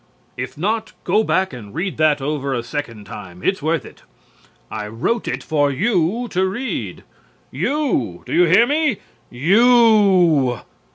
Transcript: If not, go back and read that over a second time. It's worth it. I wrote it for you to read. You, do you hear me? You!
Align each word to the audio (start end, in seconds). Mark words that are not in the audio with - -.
If 0.35 0.57
not, 0.57 0.93
go 1.03 1.23
back 1.23 1.53
and 1.53 1.75
read 1.75 1.97
that 1.97 2.21
over 2.23 2.55
a 2.55 2.63
second 2.63 3.05
time. 3.05 3.43
It's 3.43 3.61
worth 3.61 3.85
it. 3.85 4.01
I 4.71 4.87
wrote 4.87 5.27
it 5.27 5.43
for 5.43 5.69
you 5.69 6.27
to 6.31 6.47
read. 6.47 7.03
You, 7.51 8.23
do 8.25 8.33
you 8.33 8.45
hear 8.45 8.65
me? 8.65 8.97
You! 9.29 10.61